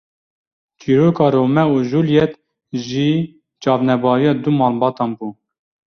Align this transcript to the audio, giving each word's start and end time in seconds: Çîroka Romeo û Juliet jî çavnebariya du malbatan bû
Çîroka 0.79 1.27
Romeo 1.35 1.71
û 1.75 1.77
Juliet 1.89 2.33
jî 2.87 3.09
çavnebariya 3.63 4.33
du 4.43 4.51
malbatan 4.59 5.11
bû 5.17 5.27